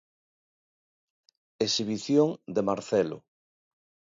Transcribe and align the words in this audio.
Exhibición 1.65 2.27
de 2.55 2.61
Marcelo. 2.69 3.17